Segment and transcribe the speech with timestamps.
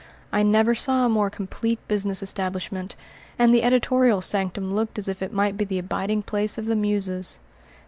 [0.33, 2.95] I never saw a more complete business establishment,
[3.37, 6.75] and the editorial sanctum looked as if it might be the abiding place of the
[6.75, 7.37] Muses.